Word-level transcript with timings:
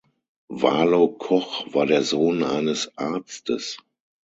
Walo 0.49 1.09
Koch 1.19 1.75
war 1.75 1.85
der 1.85 2.01
Sohn 2.01 2.41
eines 2.41 2.91
Arztes. 2.97 3.77